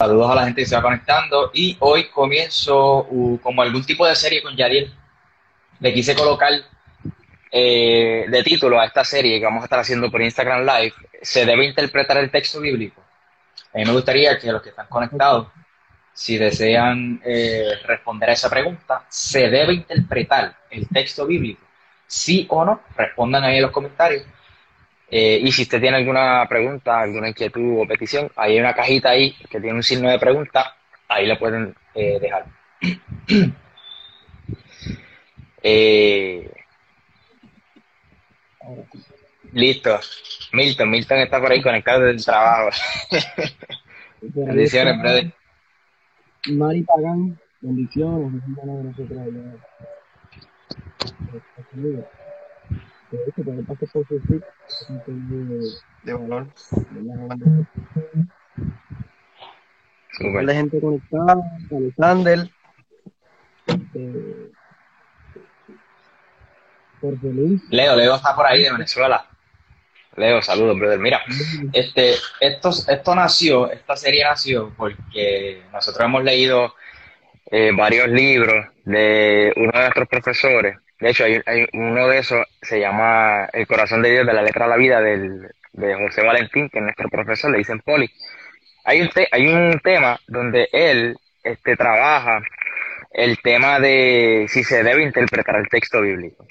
[0.00, 4.06] Saludos a la gente que se va conectando y hoy comienzo uh, como algún tipo
[4.06, 4.94] de serie con Yadiel.
[5.80, 6.52] Le quise colocar
[7.50, 10.94] eh, de título a esta serie que vamos a estar haciendo por Instagram Live.
[11.20, 13.02] Se debe interpretar el texto bíblico.
[13.74, 15.48] A mí me gustaría que los que están conectados,
[16.12, 21.66] si desean eh, responder a esa pregunta, ¿se debe interpretar el texto bíblico?
[22.06, 24.24] Sí o no, respondan ahí en los comentarios
[25.10, 29.34] eh, y si usted tiene alguna pregunta, alguna inquietud o petición, hay una cajita ahí
[29.50, 30.76] que tiene un signo de pregunta,
[31.08, 32.46] ahí la pueden eh, dejar.
[35.60, 36.48] Eh,
[39.52, 39.98] listo.
[40.52, 42.70] Milton, Milton está por ahí conectado desde el trabajo.
[44.22, 45.32] bendiciones, brother.
[46.46, 48.32] Mari Pagán, bendiciones,
[56.02, 56.46] de valor.
[60.42, 61.36] La gente conectada,
[61.70, 62.50] Alexander.
[63.94, 64.50] Eh,
[67.70, 69.26] Leo, Leo está por ahí de Venezuela.
[70.16, 70.98] Leo, saludos, brother.
[70.98, 71.22] Mira,
[71.72, 76.74] este, esto, esto nació, esta serie nació porque nosotros hemos leído
[77.50, 82.80] eh, varios libros de uno de nuestros profesores de hecho, hay, uno de esos, se
[82.80, 86.68] llama El corazón de Dios de la letra a la vida del, de José Valentín,
[86.68, 88.10] que es nuestro profesor, le dicen Poli.
[88.84, 92.40] Hay un, hay un tema donde él este, trabaja
[93.12, 96.46] el tema de si se debe interpretar el texto bíblico.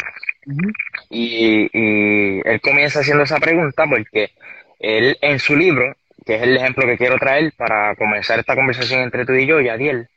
[1.09, 4.31] y, y él comienza haciendo esa pregunta porque
[4.79, 5.93] él en su libro,
[6.25, 9.59] que es el ejemplo que quiero traer para comenzar esta conversación entre tú y yo,
[9.59, 10.07] Yadiel,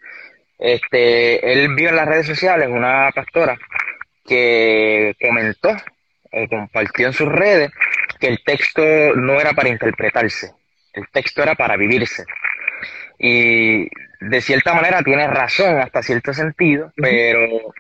[0.58, 3.58] este, él vio en las redes sociales una pastora
[4.25, 5.77] que comentó
[6.33, 7.71] o compartió en sus redes
[8.19, 8.83] que el texto
[9.17, 10.53] no era para interpretarse,
[10.93, 12.25] el texto era para vivirse.
[13.19, 13.89] Y
[14.21, 17.73] de cierta manera tiene razón hasta cierto sentido, pero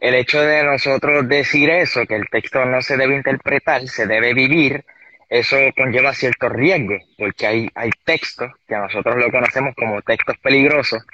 [0.00, 4.32] el hecho de nosotros decir eso, que el texto no se debe interpretar, se debe
[4.34, 4.84] vivir,
[5.28, 11.04] eso conlleva cierto riesgo, porque hay, hay textos que nosotros lo conocemos como textos peligrosos,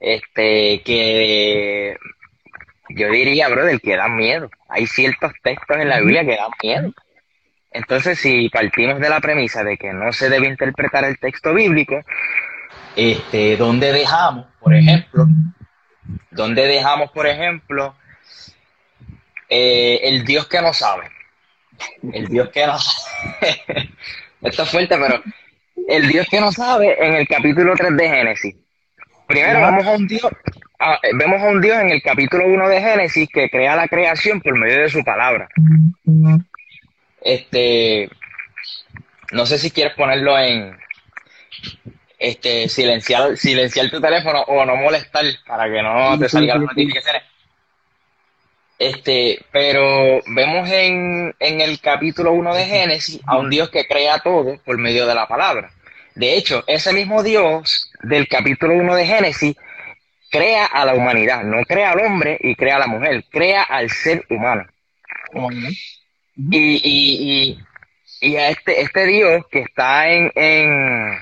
[0.00, 1.96] este, que
[2.88, 4.50] yo diría, brother, que da miedo.
[4.68, 6.94] Hay ciertos textos en la Biblia que dan miedo.
[7.70, 12.00] Entonces, si partimos de la premisa de que no se debe interpretar el texto bíblico,
[12.94, 15.26] este, ¿dónde dejamos, por ejemplo,
[16.30, 17.94] dónde dejamos, por ejemplo,
[19.48, 21.10] eh, el Dios que no sabe?
[22.12, 23.90] El Dios que no sabe.
[24.40, 25.22] Esto es fuerte, pero
[25.88, 28.56] el Dios que no sabe en el capítulo 3 de Génesis.
[29.26, 30.28] Primero vamos a un Dios,
[30.78, 33.88] Ah, eh, vemos a un Dios en el capítulo 1 de Génesis que crea la
[33.88, 35.48] creación por medio de su palabra.
[37.22, 38.10] Este,
[39.32, 40.76] no sé si quieres ponerlo en,
[42.18, 47.22] este, silenciar, silenciar tu teléfono o no molestar para que no te salgan las notificaciones.
[48.78, 54.18] Este, pero vemos en, en el capítulo 1 de Génesis a un Dios que crea
[54.18, 55.70] todo por medio de la palabra.
[56.14, 59.56] De hecho, ese mismo Dios del capítulo 1 de Génesis
[60.36, 63.90] crea a la humanidad, no crea al hombre y crea a la mujer, crea al
[63.90, 64.64] ser humano.
[66.36, 67.58] Y, y,
[68.20, 71.18] y, a este, este Dios que está en, en,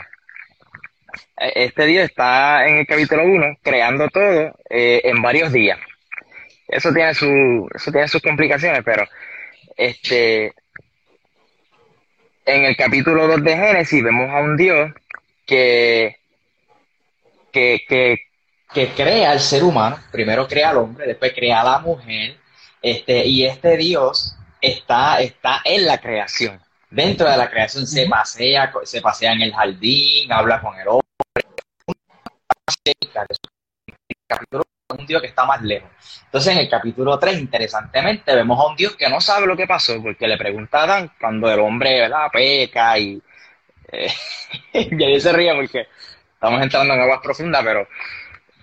[1.37, 5.79] este Dios está en el capítulo 1 creando todo eh, en varios días.
[6.67, 9.07] Eso tiene su, eso tiene sus complicaciones, pero
[9.77, 10.53] este
[12.47, 14.93] en el capítulo 2 de Génesis vemos a un Dios
[15.47, 16.17] que,
[17.53, 18.19] que, que
[18.75, 22.37] que crea al ser humano, primero crea al hombre, después crea a la mujer,
[22.83, 26.61] este, y este Dios está, está en la creación.
[26.91, 31.05] Dentro de la creación se pasea, se pasea en el jardín, habla con el hombre.
[34.97, 35.91] un Dios que está más lejos.
[36.27, 39.67] Entonces, en el capítulo 3, interesantemente, vemos a un Dios que no sabe lo que
[39.67, 42.29] pasó, porque le pregunta a Adán cuando el hombre ¿verdad?
[42.33, 43.21] peca y.
[43.91, 44.13] Eh,
[44.73, 45.89] y ahí se ríe porque
[46.35, 47.89] estamos entrando en aguas profundas, pero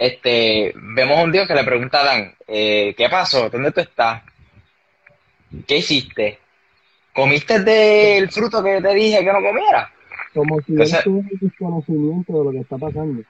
[0.02, 3.52] este, vemos a un Dios que le pregunta a Adán, eh, ¿qué pasó?
[3.52, 4.24] ¿Dónde tú estás?
[5.68, 6.40] ¿Qué hiciste?
[7.14, 9.92] ¿Comiste del fruto que te dije que no comiera?
[10.34, 11.04] Como si entonces,
[11.60, 13.22] conocimiento de lo que está pasando.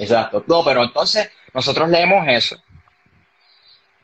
[0.00, 0.42] Exacto.
[0.48, 2.60] No, pero entonces nosotros leemos eso.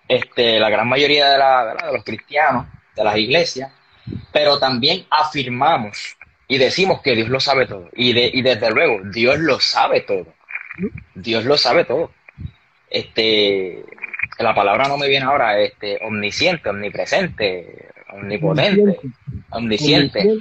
[0.07, 3.73] Este, la gran mayoría de, la, de los cristianos, de las iglesias,
[4.33, 6.17] pero también afirmamos
[6.47, 7.91] y decimos que Dios lo sabe todo.
[7.95, 10.37] Y, de, y desde luego, Dios lo sabe todo.
[11.15, 12.11] Dios lo sabe todo.
[12.91, 13.85] Este,
[14.39, 19.01] la palabra no me viene ahora, este, omnisciente, omnipresente, omnipotente,
[19.51, 20.39] omnisciente.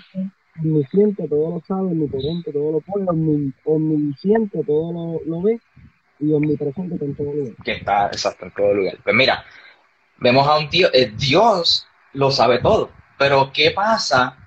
[0.60, 3.06] omnisciente, todo lo sabe, omnipotente, todo lo puede,
[3.64, 5.60] omnisciente, todo lo, lo ve
[6.20, 7.54] y omnipresente en todo lugar.
[7.64, 8.98] Que está, exacto, en todo lugar.
[9.04, 9.44] Pues mira,
[10.18, 14.38] vemos a un Dios, eh, Dios lo sabe todo, pero ¿qué pasa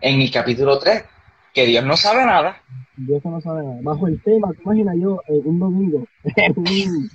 [0.00, 1.04] en el capítulo 3?
[1.52, 2.62] Que Dios no sabe nada.
[2.96, 3.78] Dios no sabe nada.
[3.82, 7.08] Bajo el tema, ¿te imaginas yo eh, un domingo en,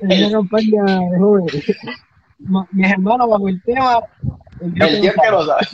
[0.00, 1.76] una campaña de jóvenes?
[2.72, 4.00] Mis hermanos, bajo el tema...
[4.60, 5.66] El Dios, que lo sabe.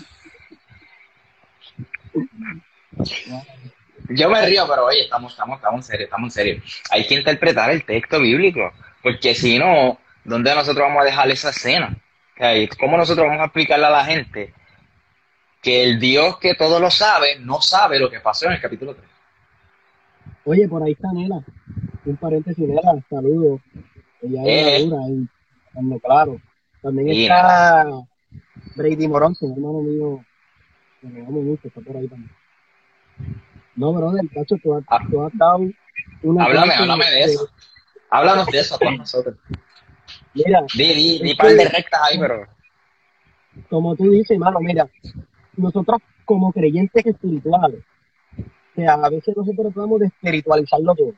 [4.10, 6.62] Yo me río, pero oye, estamos, estamos, estamos en serio, estamos en serio.
[6.90, 8.70] Hay que interpretar el texto bíblico,
[9.02, 11.96] porque si no, ¿dónde nosotros vamos a dejar esa escena?
[12.78, 14.52] ¿Cómo nosotros vamos a explicarle a la gente
[15.62, 18.94] que el Dios que todo lo sabe no sabe lo que pasó en el capítulo
[18.94, 19.13] 3?
[20.44, 21.42] Oye, por ahí está Nela.
[22.04, 23.60] Un paréntesis, Nela, saludos.
[24.22, 24.84] Ella es eh.
[24.84, 25.26] dura ahí,
[25.72, 26.40] cuando claro.
[26.82, 27.86] También está
[28.76, 30.24] Brady Moronzo, hermano mío,
[31.00, 32.30] que me amo mucho, está por ahí también.
[33.76, 34.98] No, brother, cacho, tú has, ah.
[35.10, 35.60] tú has dado
[36.22, 36.44] una.
[36.44, 37.48] Háblame, háblame de, eso.
[38.10, 39.36] Háblanos de eso con nosotros.
[40.34, 40.64] Mira.
[40.74, 42.46] Di, di, di par de rectas ahí, pero.
[43.70, 44.88] Como tú dices, hermano, mira,
[45.56, 47.84] nosotros como creyentes espirituales,
[48.74, 51.12] sea, a veces nosotros tratamos de espiritualizarlo todo.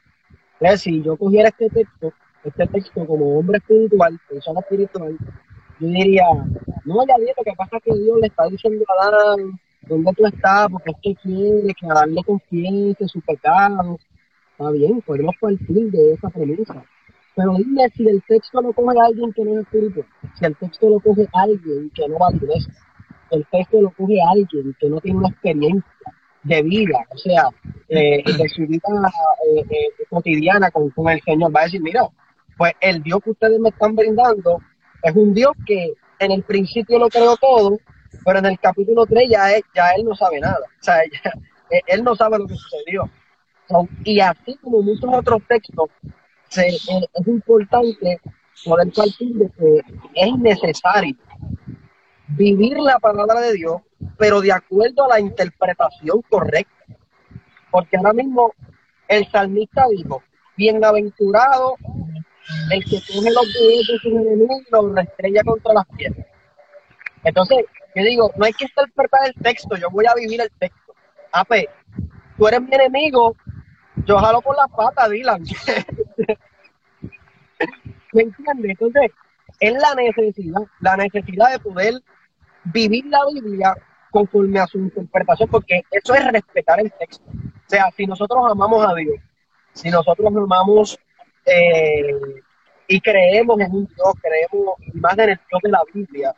[0.61, 2.13] Sea, si yo cogiera este texto,
[2.45, 5.17] este texto como hombre espiritual, persona espiritual,
[5.81, 6.25] yo diría,
[6.85, 10.27] no, ya vi, lo que pasa que Dios le está diciendo a Adán dónde tú
[10.27, 13.99] estás, porque es que quiere que darle confianza en su pecado.
[14.53, 16.83] Está bien, podemos partir de esa premisa.
[17.35, 20.07] Pero dime si el texto lo coge alguien que no es espiritual,
[20.39, 22.73] si el texto lo coge alguien que no va a iglesia,
[23.31, 25.85] el texto lo coge alguien que no tiene una experiencia
[26.47, 27.49] de vida, o sea,
[27.89, 28.89] eh, de su vida
[29.47, 32.09] eh, eh, cotidiana con, el Señor, va a decir, mira,
[32.57, 34.61] pues el Dios que ustedes me están brindando
[35.03, 37.79] es un Dios que en el principio lo creó todo,
[38.25, 40.59] pero en el capítulo 3 ya, ya él no sabe nada.
[40.59, 41.03] O sea,
[41.71, 43.11] eh, él no sabe lo que sucedió.
[44.05, 45.91] y así como muchos otros textos,
[46.49, 48.21] se, eh, es importante
[48.65, 49.81] poder partir de que
[50.15, 51.17] es necesario
[52.29, 53.83] vivir la palabra de Dios,
[54.19, 56.73] pero de acuerdo a la interpretación correcta.
[57.71, 58.53] Porque ahora mismo
[59.09, 60.23] el salmista dijo,
[60.57, 61.77] bienaventurado
[62.71, 66.27] el que coge los pies de sus enemigos los contra las piernas.
[67.25, 67.65] Entonces,
[67.95, 70.95] yo digo, no hay que interpretar el texto, yo voy a vivir el texto.
[71.33, 71.69] Ape,
[72.37, 73.35] tú eres mi enemigo,
[74.07, 75.43] yo jalo por las patas, Dylan.
[78.13, 78.71] ¿Me entiendes?
[78.71, 79.11] Entonces,
[79.61, 81.95] es la necesidad, la necesidad de poder
[82.73, 83.75] vivir la Biblia
[84.11, 87.25] conforme a su interpretación, porque eso es respetar el texto.
[87.29, 89.17] O sea, si nosotros amamos a Dios,
[89.73, 90.99] si nosotros amamos
[91.45, 92.15] eh,
[92.89, 96.35] y creemos en un Dios, creemos más en el Dios de la Biblia,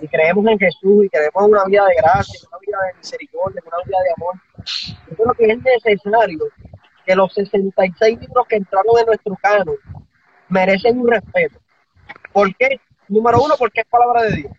[0.00, 3.62] y creemos en Jesús y creemos en una vida de gracia, una vida de misericordia,
[3.66, 4.34] una vida de amor,
[5.08, 6.38] yo creo que es necesario
[7.06, 9.76] que los 66 libros que entraron en nuestro canon
[10.48, 11.58] merecen un respeto.
[12.32, 12.80] ¿Por qué?
[13.08, 14.52] Número uno, porque es palabra de Dios.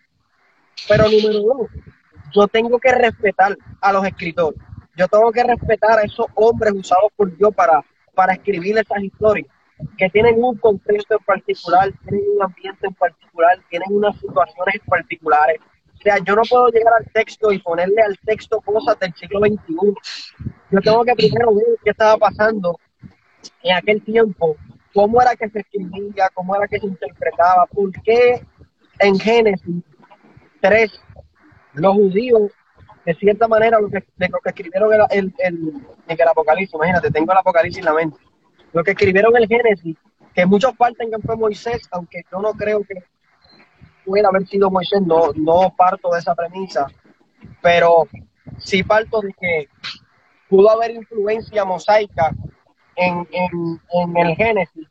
[0.88, 1.70] Pero número dos,
[2.34, 4.60] yo tengo que respetar a los escritores.
[4.96, 7.84] Yo tengo que respetar a esos hombres usados por Dios para,
[8.16, 9.48] para escribir esas historias
[9.98, 15.60] que tienen un contexto en particular, tienen un ambiente en particular, tienen unas situaciones particulares.
[15.94, 19.40] O sea, yo no puedo llegar al texto y ponerle al texto cosas del siglo
[19.40, 20.46] XXI.
[20.72, 22.80] Yo tengo que primero ver qué estaba pasando
[23.64, 24.56] en aquel tiempo,
[24.94, 28.46] cómo era que se escribía, cómo era que se interpretaba, por qué
[29.00, 29.84] en Génesis
[30.62, 30.92] 3
[31.78, 32.52] los judíos,
[33.06, 35.74] de cierta manera, lo que, lo que escribieron el, el,
[36.08, 38.18] el Apocalipsis, imagínate, tengo el Apocalipsis en la mente.
[38.74, 39.96] Lo que escribieron el Génesis,
[40.34, 42.96] que muchos parten que fue Moisés, aunque yo no creo que
[44.06, 46.88] pueda haber sido Moisés, no, no parto de esa premisa,
[47.62, 48.08] pero
[48.58, 49.68] sí parto de que
[50.50, 52.32] pudo haber influencia mosaica
[52.96, 54.88] en, en, el Génesis,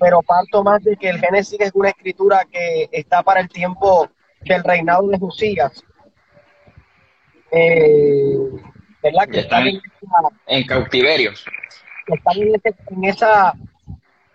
[0.00, 4.08] pero parto más de que el Génesis es una escritura que está para el tiempo
[4.44, 5.84] del reinado de Josías.
[7.50, 8.36] Eh,
[9.02, 9.28] ¿Verdad?
[9.28, 9.80] Que está en,
[10.46, 11.32] en cautiverio
[12.06, 13.54] están en, esa...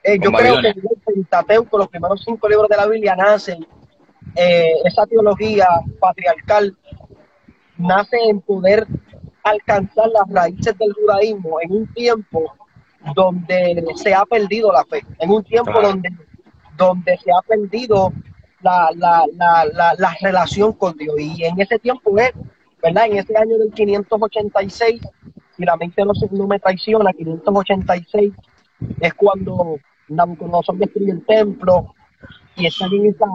[0.03, 3.65] Eh, yo creo que en el Pentateuco, los primeros cinco libros de la Biblia nacen,
[4.35, 5.67] eh, esa teología
[5.99, 6.75] patriarcal
[7.77, 8.87] nace en poder
[9.43, 12.53] alcanzar las raíces del judaísmo en un tiempo
[13.15, 16.09] donde se ha perdido la fe, en un tiempo donde,
[16.75, 18.11] donde se ha perdido
[18.95, 21.15] la, la, la, la, relación con Dios.
[21.17, 22.31] Y en ese tiempo es,
[22.81, 23.05] ¿verdad?
[23.05, 25.01] En ese año del 586
[25.57, 28.33] si la mente no, no me traiciona, 586
[29.01, 31.95] es cuando Nabucodonosor destruye el templo
[32.55, 33.25] y está en esa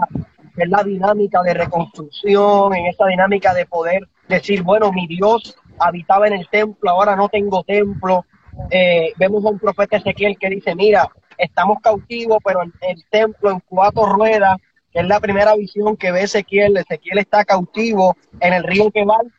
[0.56, 6.28] es la dinámica de reconstrucción, en esa dinámica de poder decir, bueno, mi Dios habitaba
[6.28, 8.26] en el templo, ahora no tengo templo.
[8.70, 13.60] Eh, vemos a un profeta Ezequiel que dice, mira, estamos cautivos, pero el templo en
[13.60, 14.58] cuatro ruedas,
[14.92, 19.32] es la primera visión que ve Ezequiel, Ezequiel está cautivo en el río Quebal,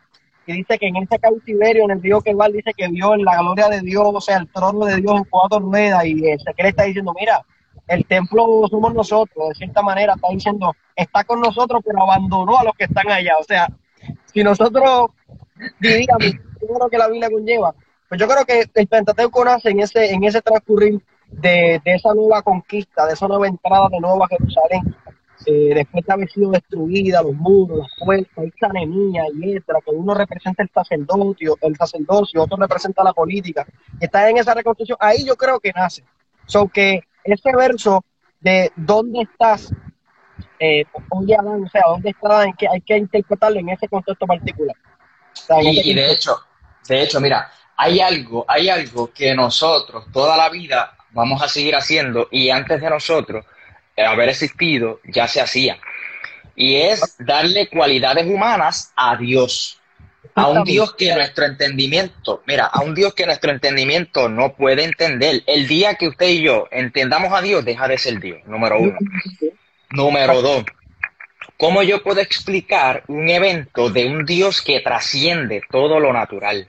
[0.46, 3.38] y dice que en ese cautiverio, en el río Quebal, dice que vio en la
[3.38, 6.84] gloria de Dios, o sea, el trono de Dios en cuatro ruedas, y Ezequiel está
[6.84, 7.46] diciendo, mira,
[7.88, 12.64] el templo somos nosotros, de cierta manera está diciendo, está con nosotros, pero abandonó a
[12.64, 13.34] los que están allá.
[13.40, 13.68] O sea,
[14.34, 15.12] si nosotros
[15.80, 16.24] diríamos
[16.80, 17.76] lo que la Biblia conlleva,
[18.08, 22.14] pues yo creo que el Pentateuco nace en ese, en ese transcurrir de, de esa
[22.14, 24.96] nueva conquista, de esa nueva entrada de nuevo a Jerusalén,
[25.46, 29.92] eh, después de haber sido destruida, los muros, las puertas, esa anemia y extra, que
[29.92, 33.66] uno representa el sacerdocio, el sacerdocio, otro representa la política,
[34.00, 36.04] está en esa reconstrucción, ahí yo creo que nace.
[36.46, 38.04] So que ese verso
[38.40, 39.74] de dónde estás,
[40.60, 44.76] eh, oye o sea, dónde está, en que hay que interpretarlo en ese contexto particular.
[45.62, 46.38] y, y de hecho,
[46.88, 51.76] de hecho, mira, hay algo, hay algo que nosotros toda la vida vamos a seguir
[51.76, 53.46] haciendo y antes de nosotros
[53.98, 55.78] haber existido ya se hacía.
[56.56, 59.80] Y es darle cualidades humanas a Dios.
[60.36, 64.84] A un Dios que nuestro entendimiento, mira, a un Dios que nuestro entendimiento no puede
[64.84, 65.44] entender.
[65.46, 68.98] El día que usted y yo entendamos a Dios, deja de ser Dios, número uno.
[69.92, 70.64] Número dos,
[71.58, 76.68] ¿cómo yo puedo explicar un evento de un Dios que trasciende todo lo natural?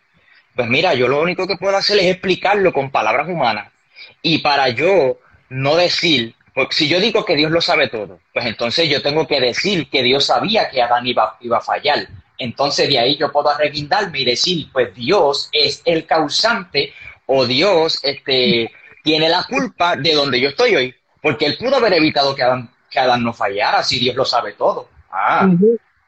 [0.54, 3.73] Pues mira, yo lo único que puedo hacer es explicarlo con palabras humanas.
[4.21, 8.46] Y para yo no decir, porque si yo digo que Dios lo sabe todo, pues
[8.46, 12.06] entonces yo tengo que decir que Dios sabía que Adán iba, iba a fallar.
[12.38, 16.92] Entonces de ahí yo puedo arreguindarme y decir, pues Dios es el causante
[17.26, 18.70] o Dios este,
[19.02, 22.70] tiene la culpa de donde yo estoy hoy, porque él pudo haber evitado que Adán,
[22.88, 24.88] que Adán no fallara si Dios lo sabe todo.
[25.11, 25.49] Ah,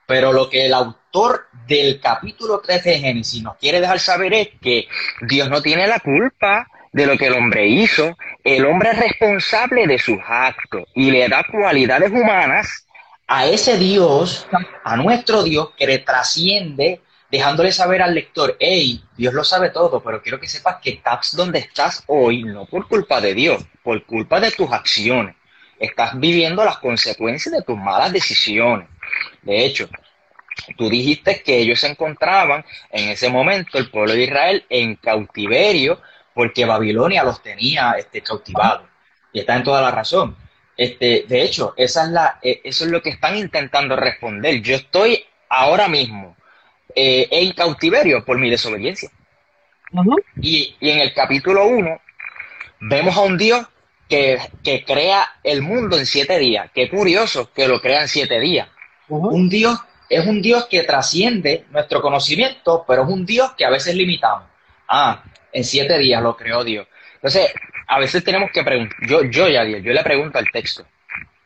[0.06, 4.48] pero lo que el autor del capítulo 13 de Génesis nos quiere dejar saber es
[4.60, 4.86] que
[5.22, 8.16] Dios no tiene la culpa de lo que el hombre hizo.
[8.42, 12.86] El hombre es responsable de sus actos y le da cualidades humanas
[13.26, 14.48] a ese Dios,
[14.82, 20.02] a nuestro Dios que le trasciende, dejándole saber al lector, hey, Dios lo sabe todo,
[20.02, 24.02] pero quiero que sepas que estás donde estás hoy, no por culpa de Dios, por
[24.06, 25.36] culpa de tus acciones.
[25.78, 28.88] Estás viviendo las consecuencias de tus malas decisiones.
[29.42, 29.86] De hecho,
[30.78, 36.00] tú dijiste que ellos se encontraban en ese momento, el pueblo de Israel, en cautiverio,
[36.36, 38.86] porque Babilonia los tenía este, cautivados.
[39.32, 40.36] Y está en toda la razón.
[40.76, 44.60] Este, de hecho, esa es la, eh, eso es lo que están intentando responder.
[44.60, 46.36] Yo estoy ahora mismo
[46.94, 49.10] eh, en cautiverio por mi desobediencia.
[50.42, 52.00] y, y, en el capítulo 1
[52.80, 53.66] vemos a un Dios
[54.06, 56.70] que, que, crea el mundo en siete días.
[56.74, 58.68] Qué curioso que lo crea en siete días.
[59.08, 63.70] Un Dios es un Dios que trasciende nuestro conocimiento, pero es un Dios que a
[63.70, 64.44] veces limitamos.
[64.86, 65.24] Ah,
[65.56, 66.86] en siete días lo creó Dios.
[67.14, 67.50] Entonces,
[67.86, 70.84] a veces tenemos que preguntar, yo, yo, Yadiel, yo le pregunto al texto.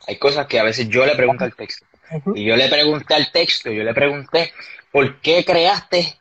[0.08, 1.86] Hay cosas que a veces yo le pregunto al texto.
[2.34, 4.52] Y yo le pregunté al texto, yo le pregunté,
[4.90, 6.18] ¿por qué creaste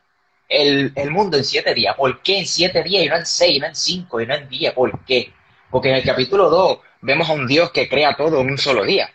[0.48, 1.96] el, el, mundo en siete días?
[1.96, 4.34] ¿Por qué en siete días y no en seis, y no en cinco, y no
[4.36, 4.72] en diez?
[4.72, 5.32] ¿Por qué?
[5.68, 8.84] Porque en el capítulo 2 vemos a un Dios que crea todo en un solo
[8.84, 9.10] día.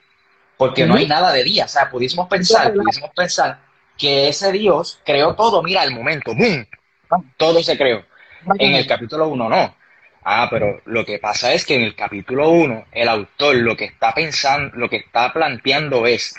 [0.58, 1.64] Porque no hay nada de día.
[1.64, 3.60] O sea, pudiésemos pensar, pudiésemos pensar
[3.98, 6.68] que ese Dios creó todo, mira, el momento, ¡boom!
[7.38, 8.04] Todo se creó.
[8.60, 9.76] En el capítulo 1 no.
[10.28, 13.86] Ah, pero lo que pasa es que en el capítulo 1, el autor lo que
[13.86, 16.36] está pensando, lo que está planteando es,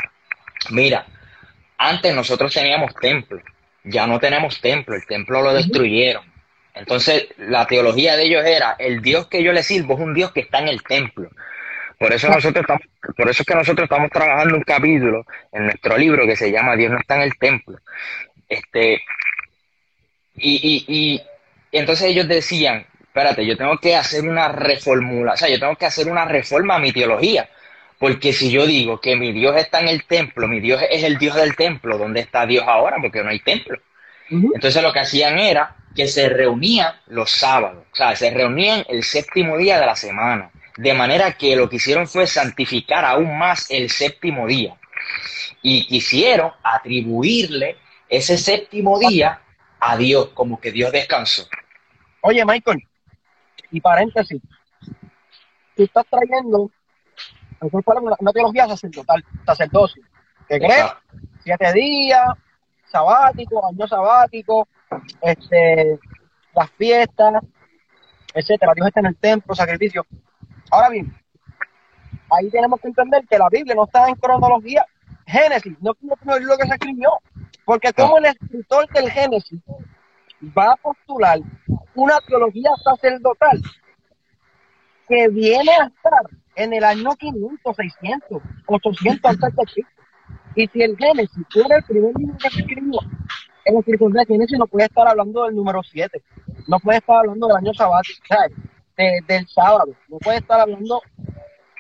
[0.70, 1.06] mira,
[1.78, 3.40] antes nosotros teníamos templo,
[3.84, 6.24] ya no tenemos templo, el templo lo destruyeron.
[6.74, 10.32] Entonces, la teología de ellos era, el Dios que yo le sirvo es un Dios
[10.32, 11.30] que está en el templo.
[11.96, 12.82] Por eso nosotros estamos,
[13.16, 16.74] por eso es que nosotros estamos trabajando un capítulo en nuestro libro que se llama
[16.74, 17.78] Dios no está en el templo.
[18.48, 19.00] Este,
[20.34, 21.22] y, y, y
[21.72, 25.86] entonces ellos decían, espérate, yo tengo que hacer una reformula, o sea, yo tengo que
[25.86, 27.48] hacer una reforma a mi teología.
[27.98, 31.16] Porque si yo digo que mi Dios está en el templo, mi Dios es el
[31.16, 32.98] Dios del templo, ¿dónde está Dios ahora?
[33.00, 33.78] Porque no hay templo.
[34.28, 39.02] Entonces lo que hacían era que se reunían los sábados, o sea, se reunían el
[39.02, 43.70] séptimo día de la semana, de manera que lo que hicieron fue santificar aún más
[43.70, 44.76] el séptimo día.
[45.62, 47.76] Y quisieron atribuirle
[48.08, 49.40] ese séptimo día
[49.80, 51.46] a Dios, como que Dios descansó.
[52.22, 52.82] Oye, Michael,
[53.70, 54.40] y paréntesis,
[55.76, 56.70] tú estás trayendo
[57.60, 60.02] una teología sacerdotal, sacerdocio,
[60.48, 60.86] que crees
[61.42, 62.26] siete días,
[62.90, 64.68] sabático, año sabático,
[65.22, 65.98] este,
[66.54, 67.34] las fiestas,
[68.34, 68.72] etcétera.
[68.74, 70.06] Dios está en el templo, sacrificio.
[70.70, 71.14] Ahora bien,
[72.30, 74.84] ahí tenemos que entender que la Biblia no está en cronología.
[75.26, 77.10] Génesis, no es lo que se escribió,
[77.66, 79.60] porque como el escritor del Génesis
[80.56, 81.40] va a postular
[81.96, 83.60] una teología sacerdotal
[85.08, 86.22] que viene a estar
[86.54, 90.02] en el año 500, 600, 800 antes de Cristo.
[90.54, 93.00] Y si el Génesis fuera el primer libro que se escribió,
[93.64, 96.22] en escritor de Génesis no puede estar hablando del número 7,
[96.68, 98.22] no puede estar hablando del año sabático,
[98.96, 101.02] de, del sábado, no puede estar hablando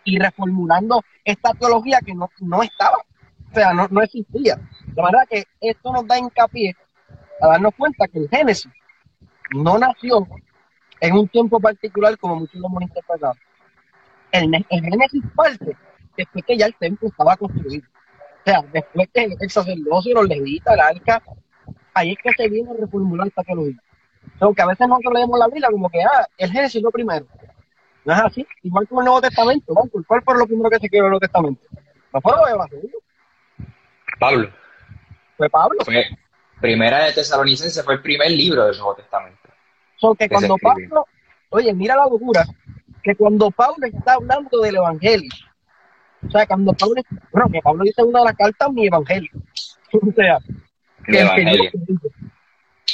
[0.04, 2.98] y reformulando esta teología que no, no estaba,
[3.60, 4.56] sea, no, no existía.
[4.86, 6.74] De manera que esto nos da hincapié
[7.40, 8.70] a darnos cuenta que el Génesis
[9.52, 10.26] no nació
[11.00, 13.34] en un tiempo particular como muchos lo hemos interpretado.
[14.32, 15.76] El, el Génesis parte
[16.16, 17.86] después que ya el templo estaba construido.
[18.46, 21.22] O sea, después que el sacerdocio, los levitas, el arca,
[21.94, 23.80] ahí es que se viene a reformular esta teología.
[24.40, 27.26] Aunque a veces nosotros leemos la Biblia como que, ah, el Génesis lo primero.
[28.04, 28.46] No es así.
[28.62, 29.74] Igual que el Nuevo Testamento.
[30.06, 31.62] ¿Cuál fue lo primero que se creó en el Nuevo Testamento?
[32.12, 33.02] No fue los evangelios.
[34.18, 34.50] Pablo.
[35.36, 35.78] Fue Pablo.
[35.84, 36.06] Fue
[36.60, 39.38] Primera de Tesalonicense fue el primer libro del Nuevo Testamento.
[39.96, 41.06] So que cuando Pablo,
[41.50, 42.44] oye, mira la locura,
[43.02, 45.30] que cuando Pablo está hablando del Evangelio,
[46.26, 49.30] o sea, cuando Pablo, bueno, que Pablo dice una de las cartas, mi Evangelio.
[49.92, 50.38] o sea,
[51.06, 51.70] el Evangelio.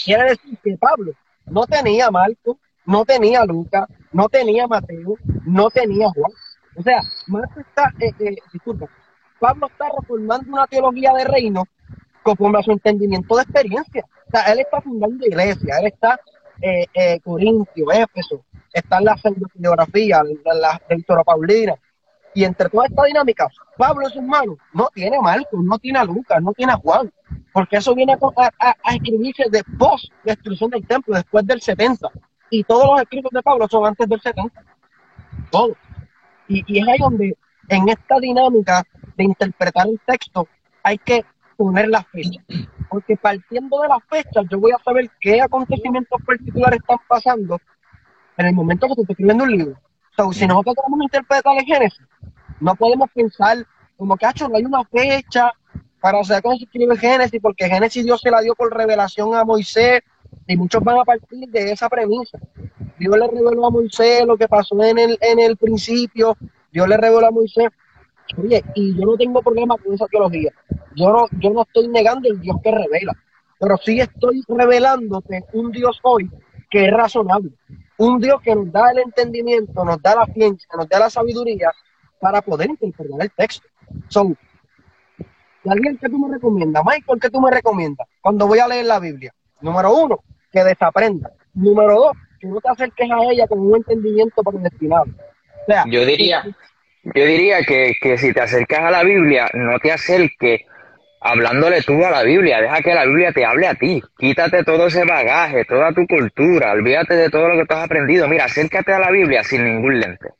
[0.05, 1.12] Quiere decir que Pablo
[1.47, 6.33] no tenía Marco, no tenía Lucas, no tenía Mateo, no tenía Juan.
[6.76, 8.88] O sea, Marco está, eh, eh, disculpa,
[9.43, 11.65] Pablo está reformando una teología de reino
[12.23, 14.05] conforme a su entendimiento de experiencia.
[14.29, 16.21] O sea, él está fundando iglesia, él está
[16.61, 21.75] eh, eh, Corintio, Éfeso, está en la geografía, la, Paulina.
[22.35, 25.99] Y entre toda esta dinámica, Pablo en sus manos no tiene a Marcos, no tiene
[25.99, 27.13] a Lucas, no tiene a Juan,
[27.53, 32.09] porque eso viene a, escribirse de post destrucción del templo, después del 70.
[32.49, 34.65] Y todos los escritos de Pablo son antes del 70.
[35.51, 35.77] Todos.
[36.47, 37.37] Y es ahí donde,
[37.69, 38.85] en esta dinámica
[39.16, 40.49] de interpretar el texto,
[40.83, 41.25] hay que
[41.57, 42.40] poner la fecha.
[42.88, 47.59] Porque partiendo de las fechas, yo voy a saber qué acontecimientos particulares están pasando
[48.37, 49.81] en el momento que está escribiendo un libro.
[50.19, 52.07] O sea, si nosotros queremos interpretar el Génesis,
[52.61, 53.66] no podemos pensar
[53.97, 55.52] como que, no hay una fecha
[56.00, 59.45] para saber cuándo se escribe Génesis, porque Génesis Dios se la dio por revelación a
[59.45, 60.02] Moisés,
[60.47, 62.39] y muchos van a partir de esa premisa.
[62.99, 66.37] Dios le reveló a Moisés lo que pasó en el, en el principio,
[66.73, 67.69] Dios le reveló a Moisés
[68.36, 70.50] Oye, y yo no tengo problema con esa teología.
[70.97, 73.12] Yo no, yo no estoy negando el Dios que revela,
[73.58, 76.30] pero sí estoy revelándote un Dios hoy
[76.71, 77.50] que es razonable.
[77.99, 81.71] Un Dios que nos da el entendimiento, nos da la ciencia, nos da la sabiduría
[82.18, 83.68] para poder interpretar el texto.
[84.08, 84.36] Son,
[85.62, 86.82] Daniel, ¿qué tú me recomiendas?
[86.84, 89.32] Michael, ¿qué tú me recomiendas cuando voy a leer la Biblia?
[89.60, 91.30] Número uno, que desaprenda.
[91.54, 95.04] Número dos, que no te acerques a ella con un entendimiento predestinado.
[95.04, 96.45] O sea, yo diría,
[97.04, 100.62] yo diría que, que si te acercas a la Biblia, no te acerques
[101.23, 104.88] hablándole tú a la Biblia, deja que la Biblia te hable a ti, quítate todo
[104.88, 108.93] ese bagaje, toda tu cultura, olvídate de todo lo que tú has aprendido, mira, acércate
[108.93, 110.30] a la Biblia sin ningún lente.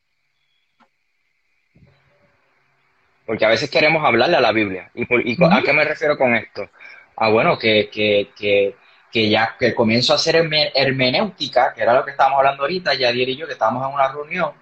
[3.25, 4.91] Porque a veces queremos hablarle a la Biblia.
[4.95, 6.69] ¿Y, por, y a qué me refiero con esto?
[7.17, 8.75] Ah, bueno, que, que, que,
[9.11, 10.37] que ya que comienzo a hacer
[10.75, 14.09] hermenéutica, que era lo que estábamos hablando ahorita, ya y yo, que estábamos en una
[14.09, 14.53] reunión,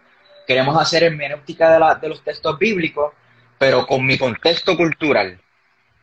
[0.51, 3.13] queremos hacer hermenéutica de, de los textos bíblicos,
[3.57, 5.41] pero con mi contexto cultural,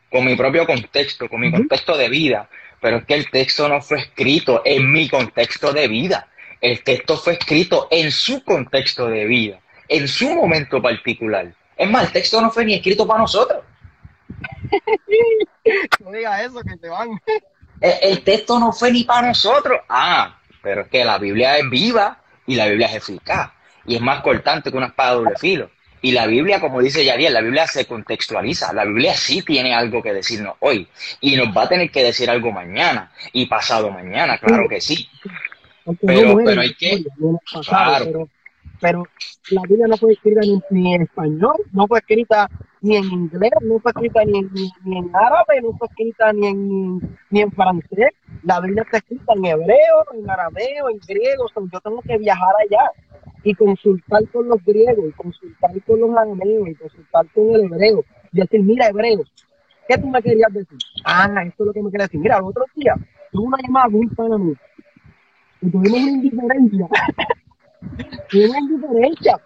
[0.10, 2.48] con mi propio contexto, con mi contexto de vida.
[2.80, 6.30] Pero es que el texto no fue escrito en mi contexto de vida.
[6.62, 11.54] El texto fue escrito en su contexto de vida, en su momento particular.
[11.76, 13.66] Es más, el texto no fue ni escrito para nosotros.
[16.06, 17.20] no digas eso, que te van.
[17.82, 19.82] El, el, texto no fue ni para nosotros.
[19.90, 23.57] Ah, pero es que la Biblia es viva y la Biblia es eficaz
[23.88, 25.70] y es más cortante que una espada de doble filo.
[26.02, 28.72] Y la Biblia, como dice Yadiel, la Biblia se contextualiza.
[28.74, 30.88] La Biblia sí tiene algo que decirnos hoy.
[31.22, 35.10] Y nos va a tener que decir algo mañana y pasado mañana, claro que sí.
[36.06, 37.04] Pero, pero hay que...
[37.68, 38.30] Claro.
[38.80, 39.04] Pero,
[39.52, 42.50] la Biblia no fue escrita ni, en español, no fue escrita
[42.82, 44.52] ni en inglés, no fue escrita ni en,
[44.84, 48.12] ni, en árabe, no fue escrita ni en, ni, en francés.
[48.44, 51.46] La Biblia está escrita en hebreo, en arameo, en griego.
[51.72, 52.92] yo tengo que viajar allá
[53.44, 58.04] y consultar con los griegos, y consultar con los arameos, y consultar con el hebreo,
[58.34, 59.32] y decir, mira, hebreos,
[59.88, 60.78] ¿qué tú me querías decir?
[61.06, 62.20] Ah, esto es lo que me querías decir.
[62.20, 62.96] Mira, el otro día
[63.32, 64.54] tuve una llamada muy para mí,
[65.62, 66.88] y tuvimos una indiferencia.
[68.30, 69.40] Tuvimos una indiferencia.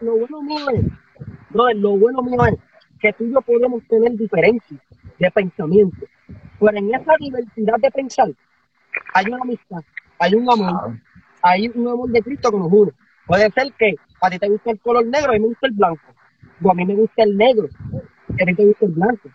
[0.00, 2.54] lo bueno mío es, lo bueno mío es
[3.00, 4.80] que tú y yo podemos tener diferencias
[5.18, 6.06] de pensamiento,
[6.58, 8.28] pero en esa diversidad de pensar
[9.14, 9.82] hay una amistad,
[10.18, 10.98] hay un amor,
[11.42, 12.92] hay un amor de Cristo que nos une.
[13.26, 15.66] Puede ser que a ti te guste el color negro y a mí me gusta
[15.66, 16.02] el blanco.
[16.62, 17.68] O a mí me gusta el negro
[18.38, 19.28] y a ti te gusta el blanco.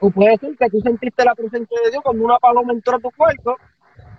[0.00, 3.00] O puede ser que tú sentiste la presencia de Dios cuando una paloma entró a
[3.00, 3.56] tu cuarto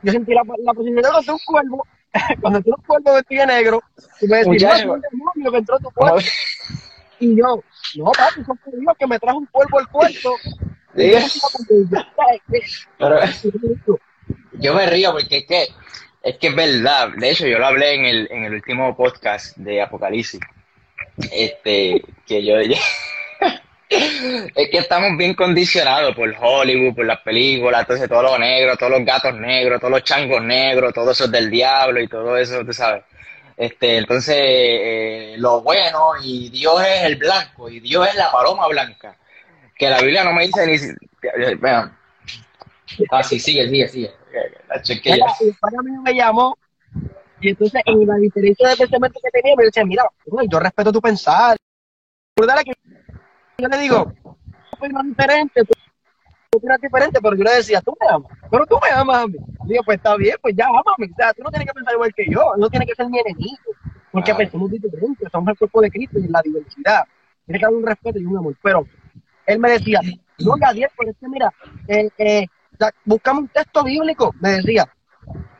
[0.01, 1.85] yo sentí la, la posibilidad de un cuervo,
[2.41, 3.83] cuando tú un cuervo vestido de negro,
[4.21, 6.19] y me decías, no, un demonio que entró tu cuerpo.
[7.19, 7.63] Y yo,
[7.95, 10.35] no, papi, son Dios que me trajo un cuervo al cuarto.
[10.93, 11.19] Pero,
[14.53, 15.67] yo me río porque es que,
[16.23, 17.09] es que es verdad.
[17.17, 20.39] De hecho, yo lo hablé en el, en el último podcast de Apocalipsis.
[21.31, 22.55] Este, que yo,
[23.89, 28.91] es que estamos bien condicionados por Hollywood, por las películas, entonces todo lo negro, todos
[28.91, 32.63] los gatos negros, todos los changos negros, todo eso es del diablo y todo eso,
[32.63, 33.03] tú sabes.
[33.57, 38.67] Este, entonces, eh, lo bueno y Dios es el blanco y Dios es la paloma
[38.67, 39.17] blanca.
[39.75, 41.55] Que la Biblia no me dice ni.
[41.55, 41.91] Bueno,
[43.11, 44.11] ah, sigue, sigue, sigue.
[44.69, 45.19] La chequeé.
[45.59, 46.57] para mí me llamó
[47.41, 50.03] y entonces en la diferencia de pensamiento que tenía me decía, mira,
[50.49, 51.57] yo respeto tu pensar.
[52.35, 52.73] Que
[53.61, 54.13] yo le digo,
[54.71, 55.73] opinas diferente, tú
[56.57, 59.35] opinas diferente, pero yo le decía, tú me amas, pero tú me amas a mí.
[59.65, 61.11] Digo, pues está bien, pues ya amame.
[61.11, 63.19] O sea, tú no tienes que pensar igual que yo, no tienes que ser mi
[63.19, 63.57] enemigo,
[64.11, 67.03] porque pensamos diferente, somos el cuerpo de Cristo y la diversidad.
[67.45, 68.55] Tiene que haber un respeto y un amor.
[68.61, 68.85] Pero
[69.45, 69.99] él me decía,
[70.39, 71.53] no, Gadiel, pero es que mira,
[71.87, 72.47] eh, eh,
[73.05, 74.87] buscamos un texto bíblico, me decía,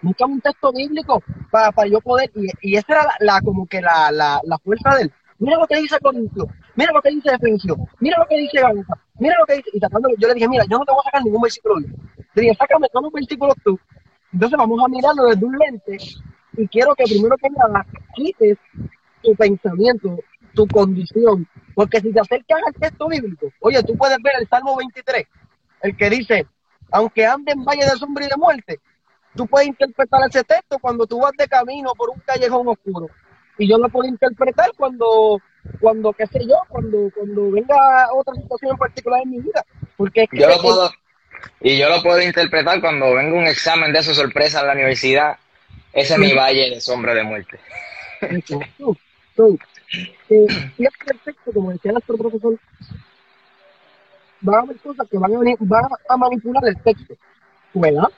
[0.02, 3.68] buscamos un texto bíblico para, para yo poder, y, y esa era la, la como
[3.68, 6.48] que la, la, la fuerza del Mira lo que dice Corintio,
[6.80, 9.70] mira lo que dice Defensio, mira lo que dice Gauta, mira lo que dice.
[9.74, 11.76] Y tratando, yo le dije, mira, yo no te voy a sacar ningún versículo.
[12.36, 13.78] Le dije, sácame todos los versículos tú.
[14.32, 15.98] Entonces vamos a mirarlo desde un lente
[16.54, 18.58] y quiero que primero que nada quites
[19.22, 20.20] tu pensamiento,
[20.54, 21.46] tu condición.
[21.76, 25.28] Porque si te acercas al texto bíblico, oye, tú puedes ver el Salmo 23,
[25.82, 26.48] el que dice,
[26.92, 28.80] aunque ande en valle de sombra y de muerte,
[29.36, 33.08] tú puedes interpretar ese texto cuando tú vas de camino por un callejón oscuro
[33.60, 35.39] y yo lo puedo interpretar cuando,
[35.80, 39.65] cuando qué sé yo, cuando, cuando venga otra situación en particular en mi vida.
[39.98, 40.91] Porque yo lo puedo,
[41.62, 45.38] y yo lo puedo interpretar cuando venga un examen de esa sorpresa en la universidad.
[45.93, 47.60] Ese es mi valle de sombra de muerte.
[48.78, 48.98] Tú,
[49.36, 49.60] tú,
[50.30, 52.60] eh, y es perfecto, como decía nuestro profesor,
[54.41, 57.15] van a haber cosas que van a, venir, van a manipular el texto.
[57.74, 58.10] ¿Verdad?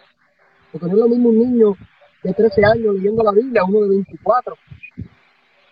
[0.72, 1.78] Porque no es lo mismo un niño
[2.24, 4.58] de 13 años leyendo la Biblia, uno de 24,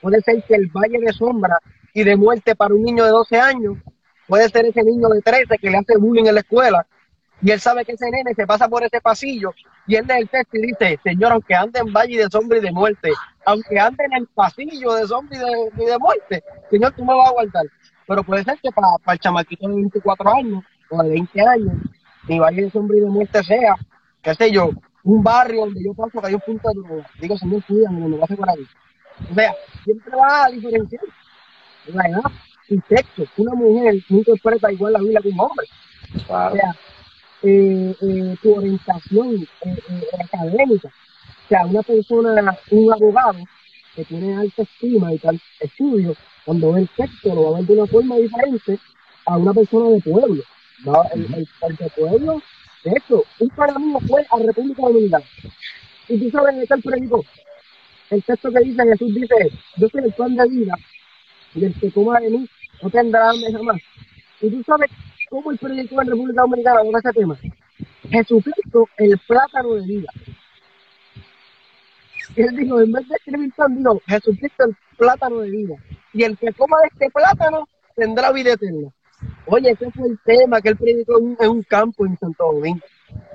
[0.01, 1.59] Puede ser que el valle de sombra
[1.93, 3.77] y de muerte para un niño de 12 años,
[4.27, 6.85] puede ser ese niño de 13 que le hace bullying en la escuela
[7.41, 9.53] y él sabe que ese nene se pasa por ese pasillo
[9.87, 12.61] y él lee el texto y dice, Señor, aunque ande en valle de sombra y
[12.61, 13.11] de muerte,
[13.45, 17.31] aunque ande en el pasillo de sombra y de, muerte, Señor, tú me vas a
[17.31, 17.65] guardar.
[18.07, 21.73] Pero puede ser que para, el chamaquito de 24 años o de 20 años,
[22.27, 23.75] mi valle de sombra y de muerte sea,
[24.21, 24.71] qué sé yo,
[25.03, 27.03] un barrio donde yo paso que hay un punto de.
[27.21, 28.67] Digo, Señor, cuídame, me lo vas a ahí.
[29.31, 31.03] O sea, siempre va a diferenciar
[31.87, 32.31] la edad
[32.69, 33.23] y sexo.
[33.37, 35.67] Una mujer no interpreta igual la Biblia que un hombre.
[36.15, 36.75] O sea,
[37.43, 39.77] eh, eh, tu orientación eh,
[40.23, 40.87] académica.
[40.87, 43.39] O sea, una persona, un abogado
[43.95, 47.67] que tiene alta estima y tal estudio, cuando ve el texto lo va a ver
[47.67, 48.79] de una forma diferente
[49.25, 50.43] a una persona de pueblo.
[51.13, 52.41] El, el, de pueblo,
[52.83, 55.25] de hecho, un para mí fue a República Dominicana.
[56.07, 57.25] Y tú sabes el predicó
[58.09, 59.35] el texto que dice, Jesús dice,
[59.77, 60.73] yo soy el pan de vida,
[61.53, 62.49] y el que coma de mí
[62.81, 63.81] no tendrá hambre jamás.
[64.41, 64.89] Y tú sabes
[65.29, 67.37] cómo el predicó en República Dominicana con ese tema.
[68.09, 70.07] Jesucristo, el plátano de vida.
[72.35, 75.75] Él dijo, en vez de escribir pan, dijo, Jesucristo, el plátano de vida.
[76.13, 78.89] Y el que coma de este plátano tendrá vida eterna.
[79.45, 82.79] Oye, ese fue el tema que él predicó en un, campo en Santo Domingo.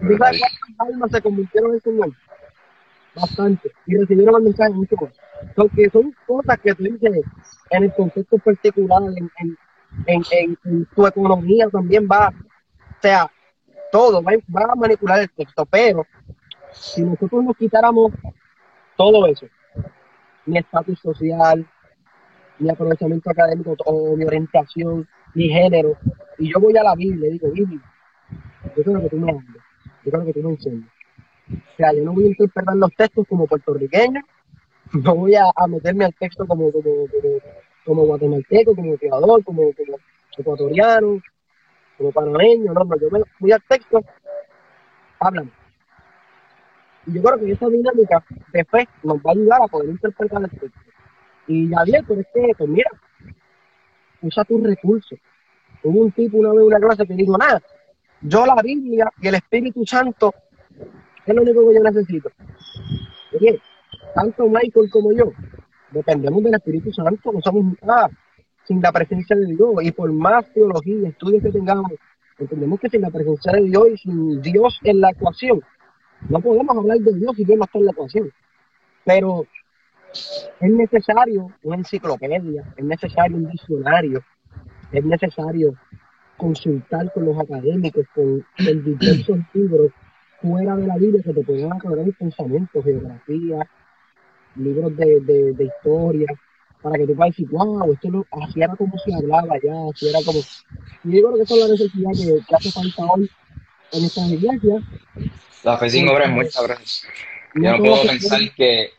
[0.00, 2.18] ¿Y sabes cuántas almas se convirtieron en nombre?
[3.14, 4.96] Bastante y recibieron el mensaje mucho.
[5.54, 7.24] Porque son cosas que tú dices
[7.70, 9.56] en el contexto particular, en,
[10.06, 13.30] en, en, tu economía también va, o sea,
[13.92, 16.06] todo va, va, a manipular el texto, pero
[16.72, 18.12] si nosotros nos quitáramos
[18.96, 19.46] todo eso,
[20.46, 21.66] mi estatus social,
[22.58, 25.96] mi aprovechamiento académico o mi orientación, mi género,
[26.38, 27.80] y yo voy a la Biblia y digo, Biblia,
[28.76, 29.62] yo creo que tú me hables,
[30.04, 30.93] yo creo que tú me enseñas
[31.50, 34.20] o sea, yo no voy a interpretar los textos como puertorriqueño,
[34.92, 36.90] no voy a, meterme al texto como, como,
[37.84, 39.70] como, guatemalteco, como creador, como,
[40.36, 41.20] ecuatoriano,
[41.98, 44.00] como panameño, no, no, yo me voy al texto,
[45.20, 45.50] háblame.
[47.06, 50.42] Y yo creo que esa dinámica de fe nos va a ayudar a poder interpretar
[50.42, 50.80] el texto.
[51.46, 52.90] Y ya bien, pero es que, pues mira,
[54.22, 55.18] usa tus recursos.
[55.82, 57.60] Hubo un tipo una vez una clase que dijo, nada,
[58.22, 60.32] yo la Biblia y el Espíritu Santo
[61.26, 62.30] es lo único que yo necesito.
[63.34, 63.60] Oye,
[64.14, 65.32] tanto Michael como yo
[65.90, 68.10] dependemos del Espíritu Santo, no somos nada
[68.64, 69.70] sin la presencia de Dios.
[69.82, 71.92] Y por más teología y estudios que tengamos,
[72.38, 75.62] entendemos que sin la presencia de Dios y sin Dios en la ecuación,
[76.28, 78.32] No podemos hablar de Dios si Dios no está en la ecuación.
[79.04, 79.46] Pero
[80.60, 84.22] es necesario una enciclopedia, es necesario un diccionario,
[84.92, 85.74] es necesario
[86.36, 89.92] consultar con los académicos, con, con diversos libros
[90.44, 93.66] fuera de la Biblia que te pueden aclarar pensamientos, geografía,
[94.56, 96.26] libros de, de, de historia,
[96.82, 100.08] para que tú puedas decir, wow, esto lo, así era como se hablaba ya, así
[100.08, 100.40] era como...
[101.04, 103.30] Y yo creo que esa es la necesidad que, que hace falta hoy
[103.92, 104.82] en estas iglesias.
[105.62, 106.74] La fe sin obra es muerta, bro.
[107.54, 108.90] Yo no puedo pensar que,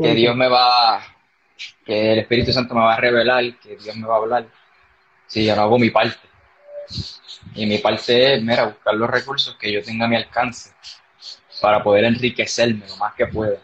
[0.00, 1.00] que Dios me va,
[1.84, 4.46] que el Espíritu Santo me va a revelar, que Dios me va a hablar,
[5.28, 6.18] si yo no hago mi parte.
[7.54, 10.70] Y mi parte es, mira, buscar los recursos que yo tenga a mi alcance
[11.60, 13.58] para poder enriquecerme lo más que pueda.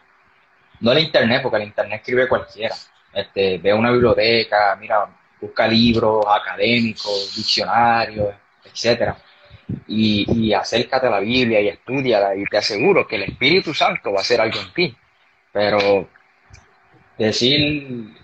[0.80, 2.74] No el internet, porque el internet escribe cualquiera.
[3.12, 5.06] Este, ve una biblioteca, mira,
[5.40, 8.34] busca libros académicos, diccionarios,
[8.64, 9.16] etcétera.
[9.86, 14.12] Y, y acércate a la Biblia y estudiala y te aseguro que el Espíritu Santo
[14.12, 14.96] va a hacer algo en ti.
[15.52, 16.08] Pero
[17.16, 18.23] decir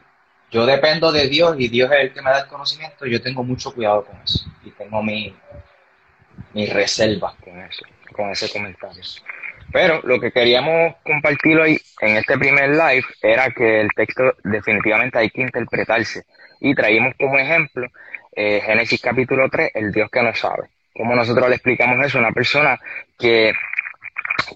[0.51, 3.43] yo dependo de Dios y Dios es el que me da el conocimiento, yo tengo
[3.45, 5.33] mucho cuidado con eso y tengo mis
[6.53, 9.03] mi reservas con eso, con ese comentario.
[9.73, 15.19] Pero lo que queríamos compartir hoy en este primer live era que el texto definitivamente
[15.19, 16.25] hay que interpretarse
[16.61, 17.87] y traímos como ejemplo
[18.35, 20.69] eh, Génesis capítulo 3, el Dios que no sabe.
[20.95, 22.81] Como nosotros le explicamos eso a una persona
[23.19, 23.53] que,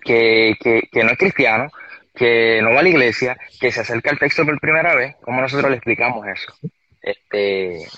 [0.05, 1.71] que, que, que no es cristiano,
[2.15, 5.41] que no va a la iglesia, que se acerca al texto por primera vez, ¿cómo
[5.41, 6.55] nosotros le explicamos eso?
[7.03, 7.89] Este,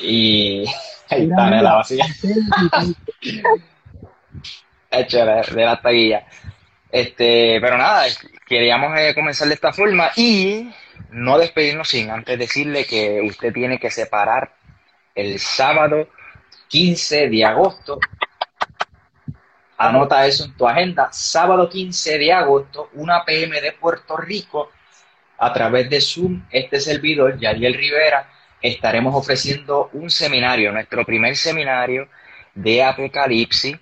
[0.00, 0.64] y
[1.08, 2.06] ahí está, la vacía.
[4.90, 6.26] Hecho de la taguilla.
[6.90, 8.06] Este, pero nada,
[8.46, 10.70] queríamos eh, comenzar de esta forma y
[11.10, 14.54] no despedirnos sin antes decirle que usted tiene que separar
[15.14, 16.08] el sábado
[16.68, 17.98] 15 de agosto
[19.78, 21.08] Anota eso en tu agenda.
[21.12, 24.72] Sábado 15 de agosto, 1 pm de Puerto Rico,
[25.38, 28.28] a través de Zoom, este servidor, Yariel Rivera,
[28.60, 32.08] estaremos ofreciendo un seminario, nuestro primer seminario
[32.54, 33.76] de Apocalipsis,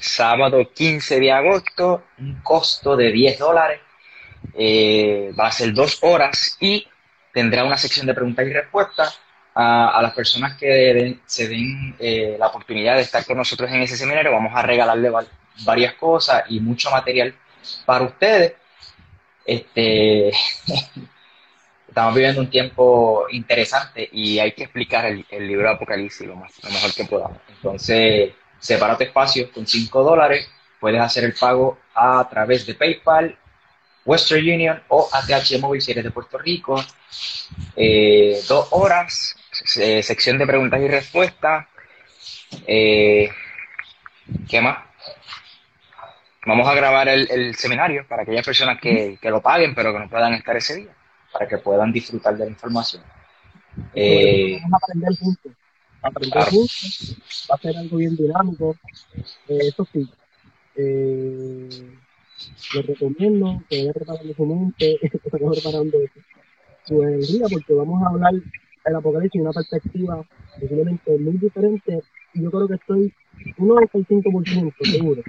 [0.00, 3.80] sábado 15 de agosto, un costo de 10 dólares,
[4.54, 6.88] eh, va a ser dos horas y
[7.34, 9.20] tendrá una sección de preguntas y respuestas
[9.60, 13.96] a, las personas que se den eh, la oportunidad de estar con nosotros en ese
[13.96, 15.10] seminario, vamos a regalarle
[15.64, 17.34] varias cosas y mucho material
[17.84, 18.52] para ustedes.
[19.44, 20.28] Este,
[21.88, 26.52] estamos viviendo un tiempo interesante y hay que explicar el, libro de Apocalipsis lo, más,
[26.62, 27.38] lo mejor que podamos.
[27.48, 33.36] Entonces, separa tu espacio con 5 dólares, puedes hacer el pago a través de PayPal,
[34.04, 36.80] Western Union o ATH Móvil si eres de Puerto Rico.
[37.74, 39.34] Eh, dos horas,
[39.78, 41.66] eh, sección de preguntas y respuestas.
[42.66, 43.30] Eh,
[44.48, 44.78] ¿Qué más?
[46.46, 50.34] Vamos a grabar el, seminario para aquellas personas que, lo paguen, pero que no puedan
[50.34, 50.94] estar ese día,
[51.32, 53.02] para que puedan disfrutar de la información.
[53.94, 55.52] Eh, vamos a aprender juntos.
[56.00, 57.16] Aprender juntos.
[57.50, 58.76] Va a ser algo bien dinámico.
[59.48, 60.08] eso sí.
[62.74, 65.98] lo recomiendo que vaya preparando su mente, que vaya preparando
[66.84, 68.34] su energía, porque vamos a hablar
[68.88, 70.24] el apocalipsis una perspectiva
[70.54, 72.00] posiblemente muy diferente
[72.34, 73.14] y yo creo que estoy
[73.58, 75.22] un 95% seguro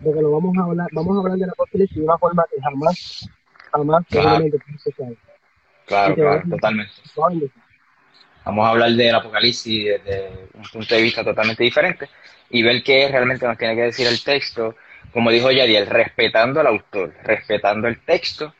[0.00, 2.60] de que lo vamos a hablar, vamos a hablar del apocalipsis de una forma que
[2.60, 3.28] jamás,
[3.72, 4.44] jamás claro.
[4.78, 5.16] se sabe.
[5.86, 6.92] Claro, claro, totalmente.
[8.44, 12.08] Vamos a hablar del apocalipsis desde un punto de vista totalmente diferente
[12.50, 14.74] y ver qué realmente nos tiene que decir el texto,
[15.12, 18.54] como dijo Yadiel, respetando al autor, respetando el texto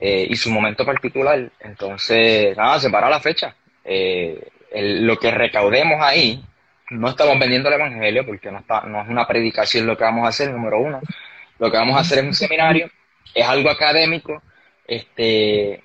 [0.00, 1.50] eh, y su momento particular.
[1.60, 6.44] Entonces, nada, se para la fecha eh, lo que recaudemos ahí,
[6.90, 10.24] no estamos vendiendo el Evangelio porque no, está, no es una predicación lo que vamos
[10.24, 11.00] a hacer, número uno.
[11.58, 12.90] Lo que vamos a hacer es un seminario,
[13.34, 14.42] es algo académico,
[14.86, 15.82] este,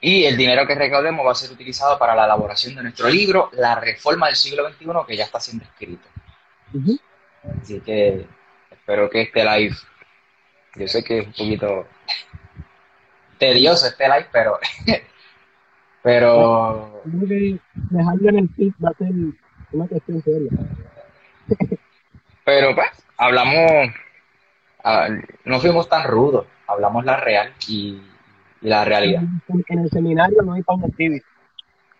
[0.00, 3.50] y el dinero que recaudemos va a ser utilizado para la elaboración de nuestro libro,
[3.52, 6.08] La Reforma del siglo XXI, que ya está siendo escrito.
[7.60, 8.26] Así que
[8.70, 9.76] espero que este live,
[10.76, 11.86] yo sé que es un poquito
[13.38, 14.58] tedioso este live, pero
[16.02, 17.02] Pero.
[17.04, 19.12] Dejarlo en el feed va a ser
[19.72, 20.50] una cuestión seria.
[22.44, 23.92] Pero pues, hablamos.
[24.84, 25.08] Ah,
[25.44, 28.00] no fuimos tan rudos, hablamos la real y,
[28.62, 29.22] la realidad.
[29.68, 31.24] En, el seminario no hay pañitos tibios.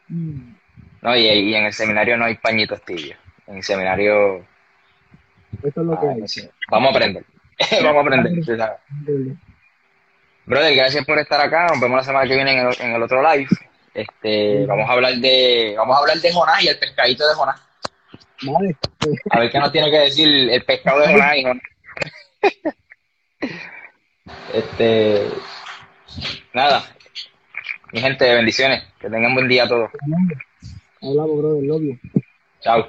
[0.08, 3.18] No, y, en el seminario no hay pañitos tibios.
[3.46, 4.44] En el seminario.
[5.62, 6.24] Eso es lo que hay.
[6.70, 7.24] Vamos a aprender.
[7.82, 9.36] Vamos a aprender.
[10.46, 11.66] Brother, gracias por estar acá.
[11.66, 13.48] Nos vemos la semana que viene en en el otro live.
[13.98, 17.60] Este, vamos a hablar de, vamos a hablar de Jonás y el pescadito de Jonás.
[18.42, 18.76] Vale.
[19.30, 21.62] A ver qué nos tiene que decir el pescado de Jonás y Jonás.
[24.54, 25.26] Este,
[26.54, 26.84] nada,
[27.92, 29.90] mi gente, bendiciones, que tengan buen día a todos.
[31.00, 31.98] Brother.
[32.60, 32.88] Chao,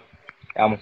[0.54, 0.80] te amo.